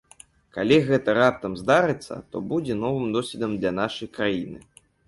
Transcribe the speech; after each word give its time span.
Калі 0.55 0.77
гэта 0.87 1.15
раптам 1.17 1.59
здарыцца, 1.61 2.15
то 2.33 2.45
будзе 2.55 2.81
новым 2.85 3.07
досведам 3.19 3.51
для 3.61 3.79
нашай 3.83 4.15
краіны. 4.19 4.59